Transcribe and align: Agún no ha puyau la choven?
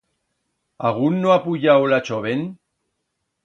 Agún 0.91 1.21
no 1.25 1.33
ha 1.33 1.37
puyau 1.45 1.87
la 1.95 2.03
choven? 2.11 2.45